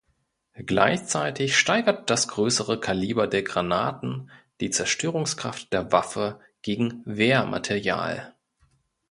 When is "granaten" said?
3.43-4.31